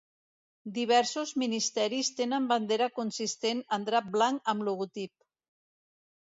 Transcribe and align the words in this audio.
Diversos 0.77 1.33
ministeris 1.41 2.09
tenen 2.19 2.47
bandera 2.53 2.87
consistent 3.01 3.61
en 3.79 3.87
drap 3.91 4.09
blanc 4.17 4.51
amb 4.55 4.67
logotip. 4.71 5.15